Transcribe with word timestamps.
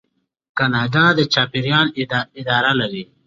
کاناډا 0.57 1.05
د 1.17 1.19
چاپیریال 1.33 1.87
اداره 2.39 2.71
لري. 2.79 3.03